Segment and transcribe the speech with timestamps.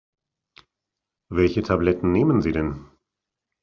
[1.29, 2.87] Welche Tabletten nehmen Sie denn?